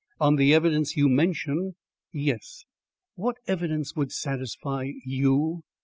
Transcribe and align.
"On 0.19 0.35
the 0.35 0.51
evidence 0.51 0.97
you 0.97 1.07
mention?" 1.07 1.75
"Yes." 2.11 2.65
"What 3.13 3.35
evidence 3.45 3.95
would 3.95 4.11
satisfy 4.11 4.93
YOU? 5.05 5.61